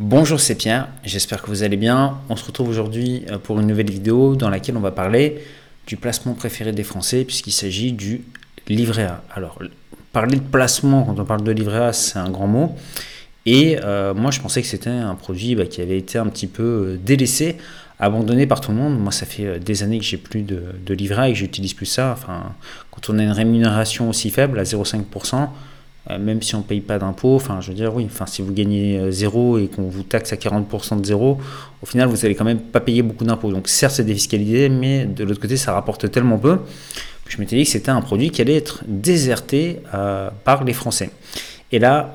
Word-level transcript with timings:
Bonjour, 0.00 0.38
c'est 0.38 0.54
Pierre, 0.54 0.86
j'espère 1.02 1.42
que 1.42 1.48
vous 1.48 1.64
allez 1.64 1.76
bien. 1.76 2.18
On 2.28 2.36
se 2.36 2.44
retrouve 2.44 2.68
aujourd'hui 2.68 3.24
euh, 3.32 3.38
pour 3.38 3.58
une 3.58 3.66
nouvelle 3.66 3.90
vidéo 3.90 4.36
dans 4.36 4.48
laquelle 4.48 4.76
on 4.76 4.80
va 4.80 4.92
parler 4.92 5.42
du 5.88 5.96
placement 5.96 6.34
préféré 6.34 6.70
des 6.70 6.84
Français 6.84 7.24
puisqu'il 7.24 7.50
s'agit 7.50 7.90
du 7.90 8.22
livret 8.68 9.06
A. 9.06 9.24
Alors, 9.34 9.58
parler 10.12 10.36
de 10.36 10.44
placement 10.44 11.02
quand 11.02 11.18
on 11.18 11.24
parle 11.24 11.42
de 11.42 11.50
livret 11.50 11.86
A, 11.86 11.92
c'est 11.92 12.20
un 12.20 12.30
grand 12.30 12.46
mot. 12.46 12.76
Et 13.44 13.80
euh, 13.82 14.14
moi, 14.14 14.30
je 14.30 14.38
pensais 14.38 14.62
que 14.62 14.68
c'était 14.68 14.88
un 14.88 15.16
produit 15.16 15.56
bah, 15.56 15.66
qui 15.66 15.82
avait 15.82 15.98
été 15.98 16.16
un 16.16 16.26
petit 16.26 16.46
peu 16.46 16.62
euh, 16.62 17.00
délaissé, 17.04 17.56
abandonné 17.98 18.46
par 18.46 18.60
tout 18.60 18.70
le 18.70 18.76
monde. 18.76 19.00
Moi, 19.00 19.10
ça 19.10 19.26
fait 19.26 19.58
des 19.58 19.82
années 19.82 19.98
que 19.98 20.04
j'ai 20.04 20.16
plus 20.16 20.42
de, 20.42 20.62
de 20.86 20.94
livret 20.94 21.22
A 21.22 21.28
et 21.28 21.32
que 21.32 21.38
j'utilise 21.40 21.74
plus 21.74 21.86
ça. 21.86 22.12
Enfin, 22.12 22.54
quand 22.92 23.12
on 23.12 23.18
a 23.18 23.22
une 23.24 23.32
rémunération 23.32 24.08
aussi 24.10 24.30
faible, 24.30 24.60
à 24.60 24.62
0,5%, 24.62 25.34
euh, 25.34 25.46
même 26.16 26.40
si 26.40 26.54
on 26.54 26.58
ne 26.58 26.62
paye 26.62 26.80
pas 26.80 26.98
d'impôts, 26.98 27.36
enfin 27.36 27.60
je 27.60 27.68
veux 27.68 27.74
dire 27.74 27.94
oui, 27.94 28.08
si 28.26 28.40
vous 28.40 28.52
gagnez 28.52 28.98
euh, 28.98 29.10
zéro 29.10 29.58
et 29.58 29.66
qu'on 29.66 29.82
vous 29.82 30.02
taxe 30.02 30.32
à 30.32 30.36
40% 30.36 31.00
de 31.00 31.04
zéro, 31.04 31.38
au 31.82 31.86
final 31.86 32.08
vous 32.08 32.16
n'allez 32.16 32.34
quand 32.34 32.46
même 32.46 32.60
pas 32.60 32.80
payer 32.80 33.02
beaucoup 33.02 33.24
d'impôts. 33.24 33.52
Donc 33.52 33.68
certes 33.68 33.94
c'est 33.96 34.04
défiscalisé, 34.04 34.70
mais 34.70 35.04
de 35.04 35.24
l'autre 35.24 35.40
côté 35.40 35.58
ça 35.58 35.72
rapporte 35.72 36.10
tellement 36.10 36.38
peu 36.38 36.58
je 37.26 37.36
m'étais 37.36 37.56
dit 37.56 37.64
que 37.64 37.68
c'était 37.68 37.90
un 37.90 38.00
produit 38.00 38.30
qui 38.30 38.40
allait 38.40 38.56
être 38.56 38.84
déserté 38.86 39.80
euh, 39.92 40.30
par 40.44 40.64
les 40.64 40.72
Français. 40.72 41.10
Et 41.72 41.78
là, 41.78 42.14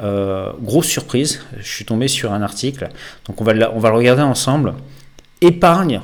grosse 0.64 0.88
surprise, 0.88 1.42
je 1.60 1.68
suis 1.68 1.86
tombé 1.86 2.08
sur 2.08 2.34
un 2.34 2.42
article, 2.42 2.90
donc 3.28 3.40
on 3.40 3.44
va, 3.44 3.54
on 3.76 3.80
va 3.80 3.90
le 3.90 3.96
regarder 3.96 4.24
ensemble. 4.24 4.74
Épargne, 5.42 6.02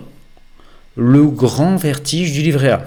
le 0.95 1.25
grand 1.25 1.75
vertige 1.75 2.31
du 2.33 2.43
livret 2.43 2.69
A. 2.69 2.83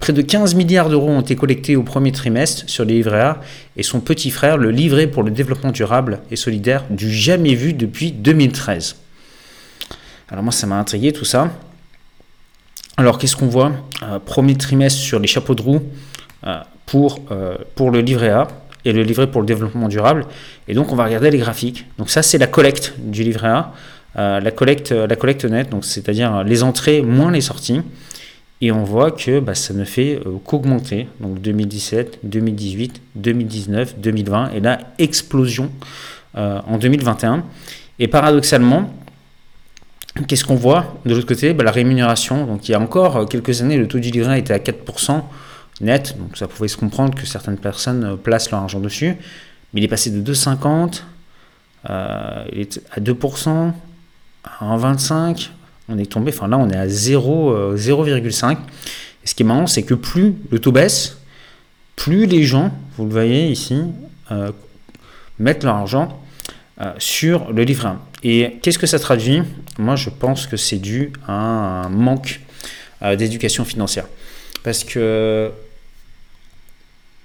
Près 0.00 0.14
de 0.14 0.22
15 0.22 0.54
milliards 0.54 0.88
d'euros 0.88 1.10
ont 1.10 1.20
été 1.20 1.36
collectés 1.36 1.76
au 1.76 1.82
premier 1.82 2.10
trimestre 2.10 2.64
sur 2.66 2.86
les 2.86 2.94
livrets 2.94 3.20
A 3.20 3.40
et 3.76 3.82
son 3.82 4.00
petit 4.00 4.30
frère, 4.30 4.56
le 4.56 4.70
livret 4.70 5.06
pour 5.06 5.22
le 5.22 5.30
développement 5.30 5.72
durable 5.72 6.20
et 6.30 6.36
solidaire, 6.36 6.84
du 6.88 7.12
jamais 7.12 7.54
vu 7.54 7.74
depuis 7.74 8.10
2013. 8.10 8.96
Alors 10.30 10.42
moi, 10.42 10.52
ça 10.52 10.66
m'a 10.66 10.76
intrigué 10.76 11.12
tout 11.12 11.26
ça. 11.26 11.50
Alors 12.96 13.18
qu'est-ce 13.18 13.36
qu'on 13.36 13.48
voit 13.48 13.72
euh, 14.02 14.18
Premier 14.18 14.56
trimestre 14.56 15.00
sur 15.00 15.18
les 15.18 15.26
chapeaux 15.26 15.54
de 15.54 15.62
roue 15.62 15.82
euh, 16.46 16.60
pour, 16.86 17.20
euh, 17.30 17.56
pour 17.74 17.90
le 17.90 18.00
livret 18.00 18.30
A 18.30 18.48
et 18.86 18.92
le 18.92 19.02
livret 19.02 19.26
pour 19.26 19.42
le 19.42 19.46
développement 19.46 19.88
durable? 19.88 20.24
Et 20.66 20.72
donc 20.72 20.92
on 20.92 20.96
va 20.96 21.04
regarder 21.04 21.30
les 21.30 21.38
graphiques. 21.38 21.86
Donc 21.98 22.08
ça 22.08 22.22
c'est 22.22 22.38
la 22.38 22.46
collecte 22.46 22.94
du 22.98 23.22
livret 23.22 23.48
A, 23.48 24.40
la, 24.40 24.50
collecte, 24.50 24.92
la 24.92 25.14
collecte 25.16 25.44
nette, 25.44 25.68
c'est-à-dire 25.82 26.42
les 26.42 26.62
entrées 26.62 27.02
moins 27.02 27.30
les 27.30 27.42
sorties. 27.42 27.82
Et 28.62 28.72
on 28.72 28.84
voit 28.84 29.10
que 29.10 29.40
bah, 29.40 29.54
ça 29.54 29.72
ne 29.72 29.84
fait 29.84 30.20
euh, 30.26 30.36
qu'augmenter. 30.44 31.08
Donc 31.20 31.40
2017, 31.40 32.20
2018, 32.24 33.00
2019, 33.14 33.98
2020, 33.98 34.50
et 34.50 34.60
là, 34.60 34.78
explosion 34.98 35.70
euh, 36.36 36.60
en 36.66 36.76
2021. 36.76 37.44
Et 37.98 38.08
paradoxalement, 38.08 38.92
qu'est-ce 40.28 40.44
qu'on 40.44 40.56
voit 40.56 41.00
de 41.06 41.14
l'autre 41.14 41.26
côté? 41.26 41.54
Bah, 41.54 41.64
La 41.64 41.70
rémunération. 41.70 42.46
Donc 42.46 42.68
il 42.68 42.72
y 42.72 42.74
a 42.74 42.80
encore 42.80 43.16
euh, 43.16 43.24
quelques 43.24 43.62
années, 43.62 43.78
le 43.78 43.88
taux 43.88 43.98
du 43.98 44.10
livret 44.10 44.38
était 44.38 44.52
à 44.52 44.58
4% 44.58 45.22
net. 45.80 46.18
Donc 46.18 46.36
ça 46.36 46.46
pouvait 46.46 46.68
se 46.68 46.76
comprendre 46.76 47.14
que 47.14 47.24
certaines 47.24 47.58
personnes 47.58 48.18
placent 48.22 48.50
leur 48.50 48.60
argent 48.60 48.80
dessus. 48.80 49.16
Mais 49.72 49.80
il 49.80 49.84
est 49.84 49.88
passé 49.88 50.10
de 50.10 50.20
2,50 50.32 51.02
à 51.84 52.44
2%, 52.98 53.72
à 54.44 54.76
1,25, 54.76 55.48
on 55.90 55.98
est 55.98 56.10
tombé, 56.10 56.32
enfin 56.34 56.48
là 56.48 56.58
on 56.58 56.68
est 56.70 56.76
à 56.76 56.86
0,5. 56.86 58.52
Euh, 58.52 58.56
Et 59.24 59.26
ce 59.26 59.34
qui 59.34 59.42
est 59.42 59.46
marrant, 59.46 59.66
c'est 59.66 59.82
que 59.82 59.94
plus 59.94 60.34
le 60.50 60.58
taux 60.58 60.72
baisse, 60.72 61.18
plus 61.96 62.26
les 62.26 62.44
gens, 62.44 62.72
vous 62.96 63.04
le 63.04 63.10
voyez 63.10 63.48
ici, 63.48 63.82
euh, 64.30 64.52
mettent 65.38 65.64
leur 65.64 65.74
argent 65.74 66.20
euh, 66.80 66.92
sur 66.98 67.52
le 67.52 67.64
livret 67.64 67.94
Et 68.22 68.58
qu'est-ce 68.62 68.78
que 68.78 68.86
ça 68.86 68.98
traduit? 68.98 69.42
Moi 69.78 69.96
je 69.96 70.10
pense 70.10 70.46
que 70.46 70.56
c'est 70.56 70.78
dû 70.78 71.12
à 71.26 71.32
un 71.84 71.88
manque 71.88 72.40
d'éducation 73.16 73.64
financière. 73.64 74.04
Parce 74.62 74.84
que 74.84 75.50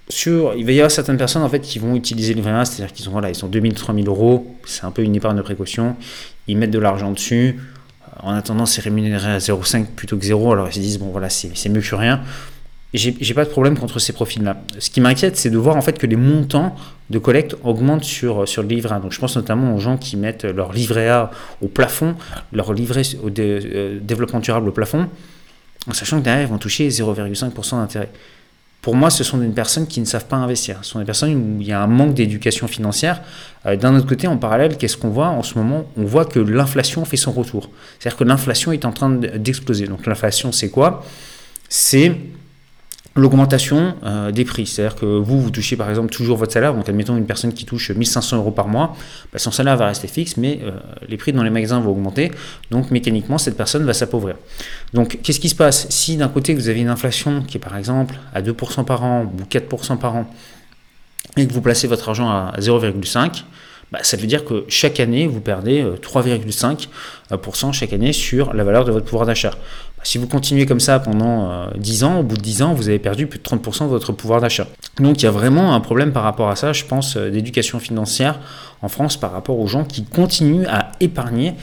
sur, 0.07 0.53
il 0.55 0.65
va 0.65 0.71
y 0.71 0.79
avoir 0.79 0.91
certaines 0.91 1.17
personnes 1.17 1.41
en 1.41 1.49
fait 1.49 1.59
qui 1.59 1.79
vont 1.79 1.95
utiliser 1.95 2.33
le 2.33 2.37
livret 2.37 2.53
A, 2.53 2.65
c'est-à-dire 2.65 2.93
qu'ils 2.93 3.09
ont 3.09 3.11
voilà, 3.11 3.29
ils 3.29 3.35
sont 3.35 3.47
2000, 3.47 3.73
3000 3.73 4.07
euros, 4.07 4.55
c'est 4.65 4.85
un 4.85 4.91
peu 4.91 5.01
une 5.01 5.15
épargne 5.15 5.37
de 5.37 5.41
précaution, 5.41 5.95
ils 6.47 6.57
mettent 6.57 6.71
de 6.71 6.79
l'argent 6.79 7.11
dessus, 7.11 7.59
en 8.25 8.33
attendant, 8.33 8.65
c'est 8.65 8.81
rémunéré 8.81 9.33
à 9.33 9.37
0,5 9.37 9.85
plutôt 9.85 10.17
que 10.17 10.25
0. 10.25 10.51
Alors 10.51 10.67
ils 10.67 10.73
se 10.73 10.79
disent, 10.79 10.97
bon 10.97 11.11
voilà, 11.11 11.29
c'est 11.29 11.69
mieux 11.69 11.81
que 11.81 11.95
rien. 11.95 12.21
J'ai 12.93 13.33
pas 13.33 13.43
de 13.43 13.49
problème 13.49 13.77
contre 13.77 13.99
ces 13.99 14.13
profils-là. 14.13 14.57
Ce 14.79 14.89
qui 14.89 15.01
m'inquiète, 15.01 15.35
c'est 15.35 15.49
de 15.49 15.57
voir 15.57 15.75
en 15.75 15.81
fait 15.81 15.99
que 15.99 16.07
les 16.07 16.15
montants 16.15 16.75
de 17.09 17.19
collecte 17.19 17.55
augmentent 17.63 18.05
sur, 18.05 18.47
sur 18.47 18.61
le 18.61 18.69
livret 18.69 18.95
A. 18.95 18.99
Donc 18.99 19.11
je 19.11 19.19
pense 19.19 19.35
notamment 19.35 19.75
aux 19.75 19.79
gens 19.79 19.97
qui 19.97 20.15
mettent 20.15 20.45
leur 20.45 20.71
livret 20.71 21.09
A 21.09 21.29
au 21.61 21.67
plafond, 21.67 22.15
leur 22.53 22.73
livret 22.73 23.01
au 23.21 23.29
euh, 23.37 23.99
développement 24.01 24.39
durable 24.39 24.69
au 24.69 24.71
plafond, 24.71 25.07
en 25.87 25.93
sachant 25.93 26.19
que 26.19 26.23
derrière, 26.23 26.47
ils 26.47 26.49
vont 26.49 26.57
toucher 26.57 26.87
0,5% 26.87 27.71
d'intérêt 27.71 28.09
pour 28.85 28.95
moi, 28.95 29.09
ce 29.09 29.23
sont 29.23 29.39
des 29.39 29.47
personnes 29.47 29.87
qui 29.87 29.99
ne 29.99 30.05
savent 30.05 30.27
pas 30.27 30.35
investir. 30.35 30.77
Ce 30.83 30.91
sont 30.91 30.99
des 30.99 31.05
personnes 31.05 31.33
où 31.33 31.59
il 31.59 31.65
y 31.65 31.71
a 31.71 31.81
un 31.81 31.87
manque 31.87 32.13
d'éducation 32.13 32.67
financière. 32.67 33.19
Euh, 33.65 33.75
d'un 33.75 33.95
autre 33.95 34.05
côté, 34.05 34.27
en 34.27 34.37
parallèle, 34.37 34.77
qu'est-ce 34.77 34.95
qu'on 34.95 35.09
voit 35.09 35.29
en 35.29 35.41
ce 35.41 35.57
moment? 35.57 35.87
On 35.97 36.03
voit 36.03 36.23
que 36.23 36.37
l'inflation 36.37 37.03
fait 37.03 37.17
son 37.17 37.31
retour. 37.31 37.71
C'est-à-dire 37.97 38.15
que 38.15 38.23
l'inflation 38.25 38.71
est 38.73 38.85
en 38.85 38.91
train 38.91 39.09
d'exploser. 39.09 39.87
Donc 39.87 40.05
l'inflation, 40.05 40.51
c'est 40.51 40.69
quoi? 40.69 41.03
C'est 41.67 42.15
l'augmentation 43.15 43.95
euh, 44.03 44.31
des 44.31 44.43
prix. 44.43 44.65
C'est-à-dire 44.65 44.95
que 44.95 45.05
vous, 45.05 45.41
vous 45.41 45.49
touchez 45.49 45.75
par 45.75 45.89
exemple 45.89 46.13
toujours 46.13 46.37
votre 46.37 46.51
salaire. 46.51 46.73
Donc, 46.73 46.87
admettons 46.89 47.15
une 47.17 47.25
personne 47.25 47.53
qui 47.53 47.65
touche 47.65 47.91
1500 47.91 48.37
euros 48.37 48.51
par 48.51 48.67
mois, 48.67 48.95
bah, 49.31 49.39
son 49.39 49.51
salaire 49.51 49.77
va 49.77 49.87
rester 49.87 50.07
fixe, 50.07 50.37
mais 50.37 50.59
euh, 50.63 50.71
les 51.07 51.17
prix 51.17 51.31
dans 51.31 51.43
les 51.43 51.49
magasins 51.49 51.79
vont 51.79 51.91
augmenter. 51.91 52.31
Donc, 52.71 52.91
mécaniquement, 52.91 53.37
cette 53.37 53.57
personne 53.57 53.85
va 53.85 53.93
s'appauvrir. 53.93 54.35
Donc, 54.93 55.19
qu'est-ce 55.23 55.39
qui 55.39 55.49
se 55.49 55.55
passe 55.55 55.87
Si 55.89 56.17
d'un 56.17 56.27
côté, 56.27 56.53
vous 56.53 56.67
avez 56.67 56.81
une 56.81 56.89
inflation 56.89 57.41
qui 57.41 57.57
est 57.57 57.61
par 57.61 57.77
exemple 57.77 58.15
à 58.33 58.41
2% 58.41 58.83
par 58.85 59.03
an 59.03 59.23
ou 59.23 59.43
4% 59.43 59.97
par 59.97 60.15
an, 60.15 60.29
et 61.37 61.47
que 61.47 61.53
vous 61.53 61.61
placez 61.61 61.87
votre 61.87 62.09
argent 62.09 62.29
à 62.29 62.53
0,5, 62.59 63.43
bah, 63.91 63.99
ça 64.01 64.17
veut 64.17 64.27
dire 64.27 64.43
que 64.43 64.65
chaque 64.67 64.99
année, 64.99 65.27
vous 65.27 65.41
perdez 65.41 65.83
3,5% 66.01 66.87
euh, 67.31 67.71
chaque 67.71 67.93
année 67.93 68.13
sur 68.13 68.53
la 68.53 68.63
valeur 68.63 68.83
de 68.83 68.91
votre 68.91 69.05
pouvoir 69.05 69.25
d'achat. 69.25 69.53
Si 70.05 70.19
vous 70.19 70.27
continuez 70.27 70.67
comme 70.67 70.79
ça 70.79 70.99
pendant 70.99 71.67
10 71.75 72.03
euh, 72.03 72.05
ans, 72.05 72.19
au 72.19 72.23
bout 72.23 72.37
de 72.37 72.41
10 72.41 72.61
ans, 72.61 72.73
vous 72.75 72.89
avez 72.89 72.99
perdu 72.99 73.25
plus 73.25 73.39
de 73.39 73.43
30% 73.43 73.85
de 73.85 73.89
votre 73.89 74.13
pouvoir 74.13 74.39
d'achat. 74.39 74.67
Donc 74.99 75.19
il 75.21 75.25
y 75.25 75.27
a 75.27 75.31
vraiment 75.31 75.73
un 75.73 75.79
problème 75.79 76.13
par 76.13 76.21
rapport 76.21 76.47
à 76.49 76.55
ça, 76.55 76.73
je 76.73 76.85
pense, 76.85 77.17
euh, 77.17 77.31
d'éducation 77.31 77.79
financière 77.79 78.39
en 78.83 78.87
France 78.87 79.17
par 79.17 79.31
rapport 79.31 79.59
aux 79.59 79.65
gens 79.65 79.83
qui 79.83 80.05
continuent 80.05 80.67
à 80.67 80.91
épargner. 80.99 81.55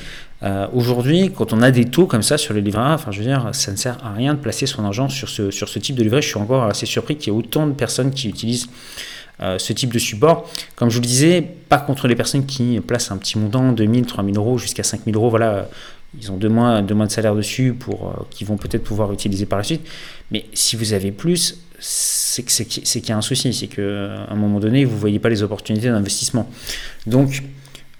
Aujourd'hui, 0.74 1.30
quand 1.32 1.52
on 1.52 1.62
a 1.62 1.70
des 1.70 1.84
taux 1.84 2.06
comme 2.06 2.24
ça 2.24 2.36
sur 2.36 2.52
les 2.52 2.60
livrets, 2.60 2.82
enfin 2.82 3.12
je 3.12 3.20
veux 3.20 3.24
dire, 3.24 3.50
ça 3.52 3.70
ne 3.70 3.76
sert 3.76 4.04
à 4.04 4.12
rien 4.12 4.34
de 4.34 4.40
placer 4.40 4.66
son 4.66 4.84
argent 4.84 5.08
sur 5.08 5.28
ce, 5.28 5.52
sur 5.52 5.68
ce 5.68 5.78
type 5.78 5.94
de 5.94 6.02
livret. 6.02 6.20
Je 6.20 6.26
suis 6.26 6.36
encore 6.36 6.64
assez 6.64 6.84
surpris 6.84 7.14
qu'il 7.14 7.32
y 7.32 7.36
ait 7.36 7.38
autant 7.38 7.64
de 7.68 7.72
personnes 7.72 8.10
qui 8.10 8.28
utilisent 8.28 8.66
euh, 9.42 9.58
ce 9.58 9.72
type 9.72 9.92
de 9.92 9.98
support. 9.98 10.48
Comme 10.76 10.88
je 10.88 10.96
vous 10.96 11.00
le 11.00 11.06
disais, 11.06 11.42
pas 11.68 11.78
contre 11.78 12.06
les 12.06 12.14
personnes 12.14 12.44
qui 12.44 12.78
placent 12.80 13.10
un 13.10 13.16
petit 13.16 13.38
montant, 13.38 13.72
2000, 13.72 14.06
3000 14.06 14.36
euros 14.36 14.58
jusqu'à 14.58 14.82
5000 14.82 15.16
euros, 15.16 15.30
voilà, 15.30 15.68
ils 16.18 16.30
ont 16.30 16.36
deux 16.36 16.48
mois, 16.48 16.82
de 16.82 17.08
salaire 17.08 17.34
dessus 17.34 17.72
pour 17.72 18.08
euh, 18.08 18.24
qu'ils 18.30 18.46
vont 18.46 18.56
peut-être 18.56 18.84
pouvoir 18.84 19.12
utiliser 19.12 19.46
par 19.46 19.58
la 19.58 19.64
suite. 19.64 19.82
Mais 20.30 20.44
si 20.52 20.76
vous 20.76 20.92
avez 20.92 21.10
plus, 21.10 21.58
c'est 21.78 22.44
qu'il 22.44 23.08
y 23.08 23.12
a 23.12 23.16
un 23.16 23.22
souci, 23.22 23.52
c'est 23.52 23.66
qu'à 23.66 24.26
un 24.28 24.36
moment 24.36 24.60
donné, 24.60 24.84
vous 24.84 24.94
ne 24.94 25.00
voyez 25.00 25.18
pas 25.18 25.28
les 25.28 25.42
opportunités 25.42 25.88
d'investissement. 25.88 26.48
Donc, 27.06 27.42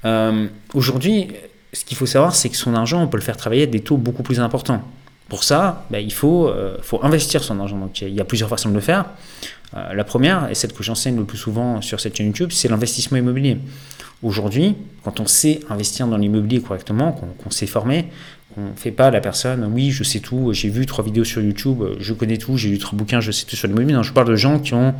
euh, 0.04 0.46
aujourd'hui, 0.74 1.28
ce 1.72 1.84
qu'il 1.84 1.96
faut 1.96 2.06
savoir, 2.06 2.34
c'est 2.34 2.48
que 2.48 2.56
son 2.56 2.74
argent, 2.74 3.02
on 3.02 3.08
peut 3.08 3.16
le 3.16 3.22
faire 3.22 3.36
travailler 3.36 3.64
à 3.64 3.66
des 3.66 3.80
taux 3.80 3.96
beaucoup 3.96 4.22
plus 4.22 4.40
importants. 4.40 4.82
Pour 5.32 5.44
ça, 5.44 5.86
bah, 5.88 5.98
il 5.98 6.12
faut, 6.12 6.52
faut 6.82 7.02
investir 7.02 7.42
son 7.42 7.58
argent. 7.58 7.78
Donc, 7.78 8.02
il 8.02 8.12
y 8.12 8.20
a 8.20 8.24
plusieurs 8.26 8.50
façons 8.50 8.68
de 8.68 8.74
le 8.74 8.82
faire. 8.82 9.06
Euh, 9.74 9.94
la 9.94 10.04
première, 10.04 10.50
et 10.50 10.54
celle 10.54 10.74
que 10.74 10.82
j'enseigne 10.82 11.16
le 11.16 11.24
plus 11.24 11.38
souvent 11.38 11.80
sur 11.80 12.00
cette 12.00 12.14
chaîne 12.16 12.26
YouTube, 12.26 12.50
c'est 12.52 12.68
l'investissement 12.68 13.16
immobilier. 13.16 13.56
Aujourd'hui, 14.22 14.76
quand 15.02 15.20
on 15.20 15.26
sait 15.26 15.60
investir 15.70 16.06
dans 16.06 16.18
l'immobilier 16.18 16.60
correctement, 16.60 17.12
qu'on 17.12 17.50
sait 17.50 17.66
former, 17.66 18.04
qu'on 18.54 18.60
ne 18.60 18.76
fait 18.76 18.90
pas 18.90 19.10
la 19.10 19.20
personne, 19.20 19.64
oui, 19.72 19.90
je 19.90 20.04
sais 20.04 20.20
tout, 20.20 20.52
j'ai 20.52 20.68
vu 20.68 20.84
trois 20.84 21.02
vidéos 21.02 21.24
sur 21.24 21.40
YouTube, 21.40 21.82
je 21.98 22.12
connais 22.12 22.36
tout, 22.36 22.58
j'ai 22.58 22.68
lu 22.68 22.78
trois 22.78 22.96
bouquins, 22.98 23.20
je 23.20 23.32
sais 23.32 23.46
tout 23.46 23.56
sur 23.56 23.68
l'immobilier. 23.68 23.94
Non, 23.94 24.02
je 24.02 24.12
parle 24.12 24.28
de 24.28 24.36
gens 24.36 24.58
qui 24.58 24.74
ont 24.74 24.94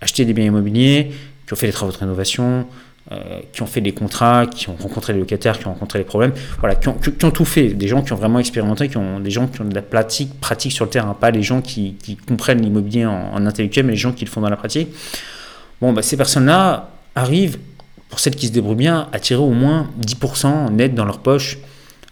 acheté 0.00 0.24
des 0.24 0.32
biens 0.32 0.46
immobiliers, 0.46 1.10
qui 1.46 1.52
ont 1.52 1.56
fait 1.56 1.66
des 1.66 1.72
travaux 1.72 1.90
de 1.90 1.98
rénovation, 1.98 2.66
euh, 3.10 3.40
qui 3.52 3.62
ont 3.62 3.66
fait 3.66 3.80
des 3.80 3.90
contrats, 3.90 4.46
qui 4.46 4.68
ont 4.68 4.76
rencontré 4.76 5.12
les 5.12 5.18
locataires, 5.18 5.58
qui 5.58 5.66
ont 5.66 5.72
rencontré 5.72 5.98
les 5.98 6.04
problèmes, 6.04 6.32
voilà, 6.60 6.76
qui 6.76 6.88
ont, 6.88 6.94
tout 6.94 7.44
fait, 7.44 7.70
des 7.70 7.88
gens 7.88 8.00
qui 8.00 8.12
ont 8.12 8.16
vraiment 8.16 8.38
expérimenté, 8.38 8.88
qui 8.88 8.96
ont, 8.96 9.18
des 9.18 9.30
gens 9.32 9.48
qui 9.48 9.60
ont 9.60 9.64
de 9.64 9.74
la 9.74 9.82
pratique, 9.82 10.30
sur 10.70 10.84
le 10.84 10.90
terrain, 10.90 11.12
pas 11.12 11.32
les 11.32 11.42
gens 11.42 11.60
qui, 11.62 11.96
comprennent 12.28 12.62
l'immobilier 12.62 13.04
en, 13.04 13.44
intellectuel, 13.44 13.86
mais 13.86 13.92
les 13.92 13.98
gens 13.98 14.12
qui 14.12 14.24
le 14.24 14.30
font 14.30 14.40
dans 14.40 14.48
la 14.48 14.56
pratique. 14.56 14.88
Bon, 15.80 15.92
bah, 15.92 16.02
ces 16.02 16.16
personnes-là 16.16 16.90
arrivent, 17.16 17.58
pour 18.08 18.20
celles 18.20 18.36
qui 18.36 18.46
se 18.46 18.52
débrouillent 18.52 18.76
bien, 18.76 19.08
à 19.12 19.18
tirer 19.18 19.42
au 19.42 19.50
moins 19.50 19.90
10% 20.00 20.70
net 20.70 20.94
dans 20.94 21.04
leur 21.04 21.18
poche 21.18 21.58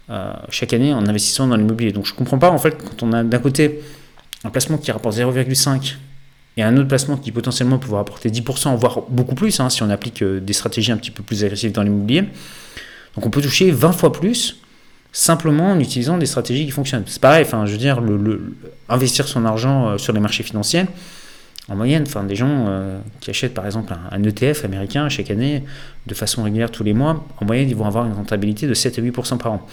euh, 0.09 0.33
chaque 0.49 0.73
année 0.73 0.93
en 0.93 1.07
investissant 1.07 1.47
dans 1.47 1.55
l'immobilier. 1.55 1.93
Donc 1.93 2.05
je 2.05 2.11
ne 2.11 2.17
comprends 2.17 2.37
pas, 2.37 2.51
en 2.51 2.57
fait, 2.57 2.77
quand 2.77 3.01
on 3.03 3.13
a 3.13 3.23
d'un 3.23 3.39
côté 3.39 3.79
un 4.43 4.49
placement 4.49 4.77
qui 4.77 4.91
rapporte 4.91 5.15
0,5 5.15 5.95
et 6.57 6.63
un 6.63 6.75
autre 6.77 6.87
placement 6.87 7.17
qui 7.17 7.31
potentiellement 7.31 7.77
pourra 7.77 8.01
apporter 8.01 8.29
10%, 8.29 8.75
voire 8.77 9.01
beaucoup 9.09 9.35
plus, 9.35 9.59
hein, 9.59 9.69
si 9.69 9.83
on 9.83 9.89
applique 9.89 10.21
euh, 10.21 10.39
des 10.39 10.53
stratégies 10.53 10.91
un 10.91 10.97
petit 10.97 11.11
peu 11.11 11.23
plus 11.23 11.43
agressives 11.43 11.71
dans 11.71 11.83
l'immobilier. 11.83 12.23
Donc 13.15 13.25
on 13.25 13.29
peut 13.29 13.41
toucher 13.41 13.71
20 13.71 13.91
fois 13.91 14.11
plus 14.11 14.57
simplement 15.13 15.71
en 15.71 15.79
utilisant 15.79 16.17
des 16.17 16.25
stratégies 16.25 16.65
qui 16.65 16.71
fonctionnent. 16.71 17.03
C'est 17.05 17.21
pareil, 17.21 17.43
enfin, 17.45 17.65
je 17.65 17.71
veux 17.73 17.77
dire, 17.77 18.01
investir 18.89 19.27
son 19.27 19.45
argent 19.45 19.89
euh, 19.89 19.97
sur 19.97 20.13
les 20.13 20.19
marchés 20.19 20.43
financiers, 20.43 20.85
en 21.67 21.75
moyenne, 21.75 22.03
enfin, 22.05 22.23
des 22.23 22.35
gens 22.35 22.65
euh, 22.67 22.99
qui 23.19 23.29
achètent 23.29 23.53
par 23.53 23.65
exemple 23.65 23.93
un, 24.11 24.23
ETF 24.23 24.65
américain 24.65 25.07
chaque 25.09 25.31
année 25.31 25.63
de 26.07 26.13
façon 26.13 26.43
régulière 26.43 26.71
tous 26.71 26.83
les 26.83 26.93
mois, 26.93 27.25
en 27.39 27.45
moyenne, 27.45 27.69
ils 27.69 27.75
vont 27.75 27.85
avoir 27.85 28.05
une 28.05 28.13
rentabilité 28.13 28.67
de 28.67 28.73
7 28.73 28.99
à 28.99 29.01
8% 29.01 29.37
par 29.37 29.53
an. 29.53 29.67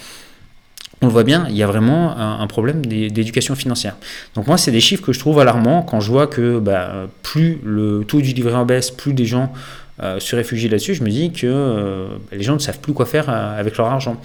On 1.01 1.07
le 1.07 1.13
voit 1.13 1.25
bien, 1.25 1.47
il 1.49 1.57
y 1.57 1.63
a 1.63 1.67
vraiment 1.67 2.17
un, 2.17 2.47
problème 2.49 2.85
d'éducation 2.85 3.55
financière. 3.55 3.97
Donc 4.35 4.49
moi, 4.49 4.59
c'est 4.59 4.73
des 4.73 4.81
chiffres 4.81 5.05
que 5.05 5.13
je 5.13 5.21
trouve 5.21 5.39
alarmants 5.39 5.83
quand 5.83 6.01
je 6.01 6.11
vois 6.11 6.27
que 6.27 6.59
bah, 6.59 7.07
plus 7.23 7.61
le 7.65 8.05
taux 8.05 8.21
du 8.21 8.33
livret 8.33 8.55
en 8.55 8.65
baisse, 8.65 8.91
plus 8.91 9.13
des 9.13 9.25
gens 9.25 9.53
euh, 10.01 10.21
se 10.21 10.37
réfugier 10.37 10.69
là-dessus, 10.69 10.95
je 10.95 11.03
me 11.03 11.09
dis 11.09 11.33
que 11.33 11.47
euh, 11.47 12.07
les 12.31 12.45
gens 12.45 12.55
ne 12.55 12.61
savent 12.61 12.79
plus 12.79 12.93
quoi 12.93 13.05
faire 13.05 13.29
euh, 13.29 13.59
avec 13.59 13.77
leur 13.77 13.89
argent. 13.89 14.17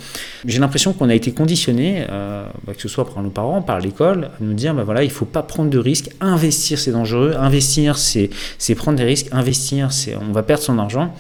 J'ai 0.46 0.60
l'impression 0.60 0.94
qu'on 0.94 1.10
a 1.10 1.16
été 1.16 1.32
conditionné, 1.32 2.06
bah, 2.10 2.74
que 2.76 2.82
ce 2.82 2.88
soit 2.88 3.12
par 3.12 3.24
nos 3.24 3.32
parents, 3.32 3.62
par 3.64 3.80
l'école, 3.80 4.26
à 4.26 4.30
nous 4.40 4.54
dire 4.54 4.76
bah, 4.76 4.84
voilà, 4.84 5.04
il 5.04 5.08
ne 5.08 5.14
faut 5.14 5.26
pas 5.26 5.42
prendre 5.42 5.72
de 5.72 5.80
risques, 5.80 6.10
investir 6.22 6.78
c'est 6.78 6.92
dangereux, 6.92 7.34
investir 7.40 7.98
c'est 7.98 8.30
prendre 8.76 8.98
des 8.98 9.04
risques, 9.04 9.28
investir 9.32 9.92
c'est 9.92 10.16
on 10.16 10.32
va 10.32 10.44
perdre 10.44 10.64
son 10.64 10.78
argent. 10.78 11.14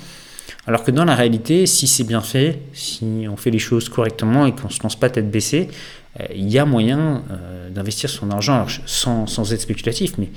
Alors 0.65 0.83
que 0.83 0.91
dans 0.91 1.05
la 1.05 1.15
réalité, 1.15 1.65
si 1.65 1.87
c'est 1.87 2.05
bien 2.05 2.21
fait, 2.21 2.59
si 2.73 3.25
on 3.29 3.35
fait 3.35 3.51
les 3.51 3.59
choses 3.59 3.89
correctement 3.89 4.45
et 4.45 4.53
qu'on 4.53 4.67
ne 4.67 4.73
se 4.73 4.81
lance 4.81 4.95
pas 4.95 5.09
tête 5.09 5.29
baissée, 5.29 5.67
il 6.33 6.49
y 6.49 6.57
a 6.57 6.63
moyen 6.65 7.23
d'investir 7.71 8.09
son 8.09 8.31
argent, 8.31 8.65
sans, 8.85 9.27
sans, 9.27 9.51
être 9.51 9.61
spéculatif, 9.61 10.13
mais 10.17 10.29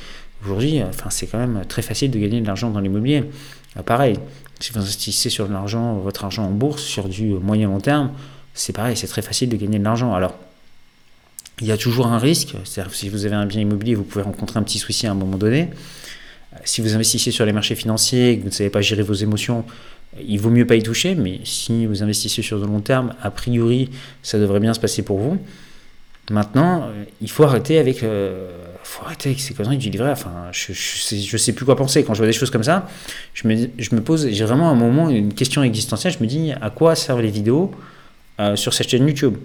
aujourd'hui, 0.43 0.83
enfin, 0.83 1.11
c'est 1.11 1.27
quand 1.27 1.39
même 1.39 1.65
très 1.69 1.83
facile 1.83 2.11
de 2.11 2.19
gagner 2.19 2.41
de 2.41 2.47
l'argent 2.47 2.71
dans 2.71 2.81
l'immobilier. 2.81 3.25
Pareil, 3.85 4.19
si 4.59 4.73
vous 4.73 4.79
investissez 4.79 5.31
sur 5.31 5.49
l'argent, 5.49 5.99
votre 5.99 6.25
argent 6.25 6.45
en 6.45 6.51
bourse, 6.51 6.83
sur 6.83 7.09
du 7.09 7.27
moyen 7.35 7.69
long 7.69 7.81
terme, 7.81 8.11
c'est 8.55 8.73
pareil, 8.73 8.97
c'est 8.97 9.07
très 9.07 9.23
facile 9.23 9.49
de 9.51 9.57
gagner 9.57 9.79
de 9.79 9.85
l'argent. 9.85 10.15
Alors, 10.15 10.35
il 11.61 11.67
y 11.67 11.73
a 11.73 11.77
toujours 11.77 12.07
un 12.07 12.19
risque, 12.19 12.55
c'est-à-dire 12.65 12.95
si 12.95 13.09
vous 13.09 13.27
avez 13.27 13.35
un 13.35 13.47
bien 13.47 13.61
immobilier, 13.61 13.95
vous 13.95 14.05
pouvez 14.05 14.25
rencontrer 14.25 14.59
un 14.59 14.63
petit 14.63 14.79
souci 14.79 15.07
à 15.07 15.11
un 15.11 15.15
moment 15.15 15.37
donné. 15.37 15.71
Euh, 16.53 16.59
si 16.65 16.81
vous 16.81 16.95
investissez 16.95 17.31
sur 17.31 17.45
les 17.45 17.53
marchés 17.53 17.75
financiers 17.75 18.31
et 18.31 18.37
que 18.37 18.43
vous 18.43 18.49
ne 18.49 18.55
savez 18.55 18.71
pas 18.71 18.81
gérer 18.81 19.03
vos 19.03 19.15
émotions, 19.15 19.65
il 20.27 20.39
vaut 20.39 20.51
mieux 20.51 20.67
pas 20.67 20.77
y 20.77 20.83
toucher, 20.83 21.15
mais 21.15 21.41
si 21.45 21.87
vous 21.87 22.03
investissez 22.03 22.43
sur 22.43 22.61
de 22.61 22.67
long 22.67 22.81
terme, 22.81 23.15
a 23.23 23.31
priori, 23.31 23.91
ça 24.23 24.39
devrait 24.39 24.61
bien 24.61 24.75
se 24.75 24.81
passer 24.81 25.03
pour 25.03 25.19
vous. 25.19 25.39
Maintenant, 26.31 26.83
euh, 26.83 27.05
il 27.21 27.31
faut 27.31 27.45
arrêter 27.45 27.79
avec, 27.79 28.03
euh, 28.03 28.51
faut 28.83 29.05
arrêter 29.05 29.31
avec 29.31 29.41
ces 29.41 29.55
conneries 29.55 29.79
du 29.79 29.91
livret. 29.91 30.11
Enfin, 30.11 30.49
je, 30.51 30.73
je, 30.73 31.37
sais, 31.37 31.53
plus 31.53 31.65
quoi 31.65 31.77
penser. 31.77 32.03
Quand 32.03 32.15
je 32.15 32.19
vois 32.19 32.27
des 32.27 32.33
choses 32.33 32.51
comme 32.51 32.65
ça, 32.65 32.89
je 33.35 33.47
me, 33.47 34.01
pose, 34.01 34.29
j'ai 34.29 34.45
vraiment 34.45 34.71
un 34.71 34.75
moment 34.75 35.09
une 35.09 35.35
question 35.35 35.63
existentielle. 35.63 36.13
Je 36.13 36.19
me 36.19 36.27
dis, 36.27 36.53
à 36.61 36.71
quoi 36.71 36.97
servent 36.97 37.23
les 37.23 37.31
vidéos 37.31 37.71
euh, 38.41 38.57
sur 38.57 38.75
cette 38.75 38.89
chaîne 38.89 39.07
YouTube? 39.07 39.37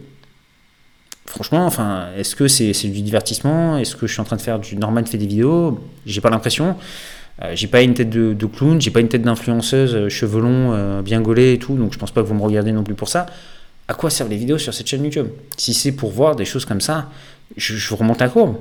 Franchement, 1.27 1.65
enfin, 1.65 2.07
est-ce 2.17 2.35
que 2.35 2.47
c'est 2.47 2.73
du 2.89 3.01
divertissement? 3.01 3.77
Est-ce 3.77 3.95
que 3.95 4.07
je 4.07 4.13
suis 4.13 4.21
en 4.21 4.25
train 4.25 4.35
de 4.35 4.41
faire 4.41 4.59
du 4.59 4.75
normal 4.75 5.05
fait 5.05 5.19
des 5.19 5.27
vidéos? 5.27 5.79
J'ai 6.05 6.19
pas 6.19 6.31
l'impression. 6.31 6.75
J'ai 7.53 7.67
pas 7.67 7.81
une 7.81 7.93
tête 7.93 8.09
de, 8.09 8.45
clown, 8.45 8.79
j'ai 8.79 8.91
pas 8.91 8.99
une 8.99 9.09
tête 9.09 9.23
d'influenceuse, 9.23 10.09
cheveux 10.09 10.41
longs, 10.41 11.01
bien 11.01 11.21
gaulé 11.21 11.53
et 11.53 11.59
tout, 11.59 11.75
donc 11.75 11.93
je 11.93 11.97
pense 11.97 12.11
pas 12.11 12.21
que 12.21 12.27
vous 12.27 12.35
me 12.35 12.41
regardez 12.43 12.71
non 12.71 12.83
plus 12.83 12.95
pour 12.95 13.09
ça 13.09 13.25
à 13.91 13.93
quoi 13.93 14.09
servent 14.09 14.29
les 14.29 14.37
vidéos 14.37 14.57
sur 14.57 14.73
cette 14.73 14.87
chaîne 14.87 15.03
YouTube? 15.03 15.27
Si 15.57 15.73
c'est 15.73 15.91
pour 15.91 16.11
voir 16.11 16.37
des 16.37 16.45
choses 16.45 16.63
comme 16.63 16.79
ça, 16.79 17.09
je, 17.57 17.93
remonte 17.93 18.21
à 18.21 18.29
courbe. 18.29 18.55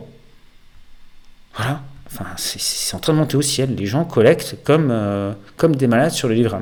Voilà. 1.55 1.83
Enfin, 2.07 2.27
c'est 2.37 2.97
en 2.97 2.99
train 2.99 3.13
de 3.13 3.19
monter 3.19 3.37
au 3.37 3.43
ciel. 3.43 3.77
Les 3.77 3.87
gens 3.87 4.05
collectent 4.05 4.57
comme, 4.65 4.89
euh, 4.91 5.33
comme 5.57 5.77
des 5.77 5.87
malades 5.87 6.11
sur 6.11 6.27
le 6.27 6.35
livre. 6.35 6.61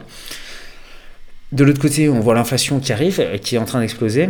De 1.53 1.65
l'autre 1.65 1.81
côté, 1.81 2.11
on 2.11 2.21
voit 2.21 2.35
l'inflation 2.35 2.79
qui 2.79 2.93
arrive, 2.93 3.23
qui 3.41 3.55
est 3.55 3.59
en 3.59 3.65
train 3.65 3.81
d'exploser. 3.81 4.29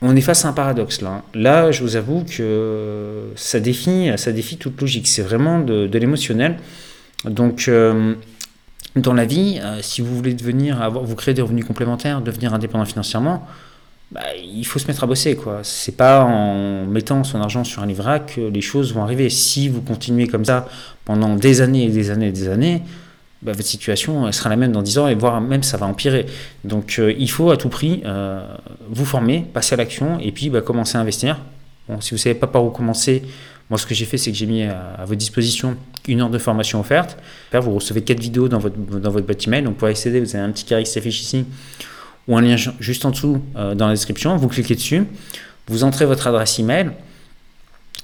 On 0.00 0.14
est 0.14 0.20
face 0.20 0.44
à 0.44 0.48
un 0.48 0.52
paradoxe 0.52 1.00
là. 1.00 1.22
Là, 1.34 1.72
je 1.72 1.82
vous 1.82 1.96
avoue 1.96 2.24
que 2.24 3.30
ça 3.34 3.58
défie, 3.58 4.10
ça 4.16 4.32
défie 4.32 4.56
toute 4.56 4.80
logique. 4.80 5.08
C'est 5.08 5.22
vraiment 5.22 5.58
de, 5.58 5.88
l'émotionnel. 5.98 6.56
Donc, 7.24 7.66
euh, 7.66 8.14
dans 8.94 9.12
la 9.12 9.24
vie, 9.24 9.58
euh, 9.60 9.80
si 9.82 10.00
vous 10.00 10.14
voulez 10.14 10.34
devenir, 10.34 10.88
vous 10.90 11.16
créer 11.16 11.34
des 11.34 11.42
revenus 11.42 11.64
complémentaires, 11.64 12.20
devenir 12.20 12.54
indépendant 12.54 12.84
financièrement, 12.84 13.44
bah, 14.12 14.20
il 14.42 14.64
faut 14.64 14.78
se 14.78 14.86
mettre 14.86 15.04
à 15.04 15.06
bosser. 15.06 15.36
quoi. 15.36 15.60
C'est 15.62 15.96
pas 15.96 16.22
en 16.22 16.86
mettant 16.86 17.24
son 17.24 17.40
argent 17.40 17.64
sur 17.64 17.82
un 17.82 17.86
livret 17.86 18.22
que 18.34 18.40
les 18.40 18.60
choses 18.60 18.94
vont 18.94 19.02
arriver. 19.02 19.28
Si 19.30 19.68
vous 19.68 19.82
continuez 19.82 20.28
comme 20.28 20.44
ça 20.44 20.68
pendant 21.04 21.34
des 21.34 21.60
années 21.60 21.86
et 21.86 21.90
des 21.90 22.10
années 22.10 22.28
et 22.28 22.32
des 22.32 22.48
années, 22.48 22.82
bah, 23.42 23.52
votre 23.52 23.68
situation 23.68 24.26
elle 24.26 24.34
sera 24.34 24.50
la 24.50 24.56
même 24.56 24.72
dans 24.72 24.82
10 24.82 24.98
ans 24.98 25.08
et 25.08 25.14
voire 25.14 25.40
même 25.40 25.62
ça 25.62 25.76
va 25.76 25.86
empirer. 25.86 26.26
Donc 26.64 26.96
euh, 26.98 27.14
il 27.18 27.30
faut 27.30 27.50
à 27.50 27.56
tout 27.56 27.68
prix 27.68 28.02
euh, 28.04 28.42
vous 28.88 29.04
former, 29.04 29.46
passer 29.52 29.74
à 29.74 29.76
l'action 29.76 30.18
et 30.20 30.32
puis 30.32 30.50
bah, 30.50 30.60
commencer 30.60 30.98
à 30.98 31.00
investir. 31.00 31.38
Bon, 31.88 32.00
si 32.00 32.10
vous 32.10 32.16
ne 32.16 32.20
savez 32.20 32.34
pas 32.34 32.46
par 32.46 32.64
où 32.64 32.70
commencer, 32.70 33.22
moi, 33.70 33.78
ce 33.78 33.86
que 33.86 33.94
j'ai 33.94 34.06
fait, 34.06 34.16
c'est 34.16 34.30
que 34.30 34.36
j'ai 34.36 34.46
mis 34.46 34.62
à, 34.62 34.96
votre 35.00 35.16
disposition 35.18 35.76
une 36.06 36.22
heure 36.22 36.30
de 36.30 36.38
formation 36.38 36.80
offerte. 36.80 37.18
Vous 37.52 37.74
recevez 37.74 38.00
quatre 38.02 38.20
vidéos 38.20 38.48
dans 38.48 38.58
votre, 38.58 38.76
dans 38.76 39.10
votre 39.10 39.26
boîte 39.26 39.46
email. 39.46 39.62
Donc, 39.62 39.76
pour 39.76 39.88
accéder, 39.88 40.20
vous 40.20 40.34
avez 40.34 40.44
un 40.44 40.50
petit 40.50 40.64
carré 40.64 40.84
qui 40.84 40.90
s'affiche 40.90 41.20
ici 41.20 41.44
ou 42.26 42.36
un 42.36 42.42
lien 42.42 42.56
juste 42.78 43.04
en 43.04 43.10
dessous 43.10 43.42
euh, 43.56 43.74
dans 43.74 43.86
la 43.86 43.94
description. 43.94 44.36
Vous 44.36 44.48
cliquez 44.48 44.74
dessus, 44.74 45.04
vous 45.66 45.84
entrez 45.84 46.04
votre 46.06 46.26
adresse 46.26 46.58
email 46.58 46.92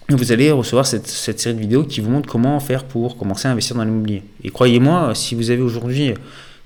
vous 0.09 0.33
allez 0.33 0.51
recevoir 0.51 0.87
cette, 0.87 1.09
série 1.09 1.55
de 1.55 1.61
vidéos 1.61 1.85
qui 1.85 2.01
vous 2.01 2.11
montre 2.11 2.29
comment 2.29 2.61
faire 2.61 2.85
pour 2.85 3.17
commencer 3.17 3.49
à 3.49 3.53
investir 3.53 3.77
dans 3.77 3.85
l'immobilier. 3.85 4.23
Et 4.43 4.51
croyez-moi, 4.51 5.15
si 5.15 5.35
vous 5.35 5.51
avez 5.51 5.63
aujourd'hui 5.63 6.13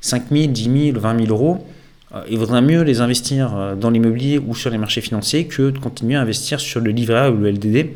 5 0.01 0.25
000, 0.31 0.47
10 0.49 0.91
000, 0.93 1.01
20 1.01 1.27
000 1.27 1.31
euros, 1.31 1.67
euh, 2.15 2.23
il 2.29 2.39
vaudrait 2.39 2.63
mieux 2.63 2.83
les 2.83 3.01
investir 3.01 3.55
euh, 3.57 3.75
dans 3.75 3.91
l'immobilier 3.91 4.39
ou 4.39 4.55
sur 4.55 4.71
les 4.71 4.79
marchés 4.79 5.01
financiers 5.01 5.47
que 5.47 5.71
de 5.71 5.79
continuer 5.79 6.17
à 6.17 6.23
investir 6.23 6.59
sur 6.59 6.81
le 6.81 6.91
livret 6.91 7.19
A 7.19 7.31
ou 7.31 7.37
le 7.37 7.51
LDD. 7.51 7.91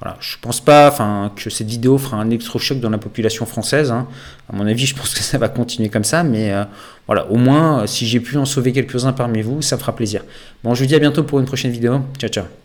Voilà, 0.00 0.16
je 0.20 0.36
pense 0.40 0.62
pas 0.62 1.30
que 1.36 1.50
cette 1.50 1.66
vidéo 1.66 1.98
fera 1.98 2.16
un 2.16 2.26
électrochoc 2.30 2.80
dans 2.80 2.88
la 2.88 2.96
population 2.96 3.44
française. 3.44 3.90
Hein. 3.90 4.08
À 4.50 4.56
mon 4.56 4.66
avis, 4.66 4.86
je 4.86 4.94
pense 4.94 5.12
que 5.12 5.20
ça 5.20 5.36
va 5.36 5.50
continuer 5.50 5.90
comme 5.90 6.04
ça. 6.04 6.22
Mais 6.22 6.52
euh, 6.52 6.64
voilà, 7.06 7.26
au 7.30 7.36
moins, 7.36 7.86
si 7.86 8.06
j'ai 8.06 8.20
pu 8.20 8.38
en 8.38 8.46
sauver 8.46 8.72
quelques-uns 8.72 9.12
parmi 9.12 9.42
vous, 9.42 9.60
ça 9.60 9.76
fera 9.76 9.94
plaisir. 9.94 10.24
Bon, 10.64 10.74
je 10.74 10.80
vous 10.80 10.86
dis 10.86 10.94
à 10.94 10.98
bientôt 10.98 11.22
pour 11.22 11.38
une 11.38 11.46
prochaine 11.46 11.70
vidéo. 11.70 12.00
Ciao, 12.18 12.30
ciao. 12.30 12.59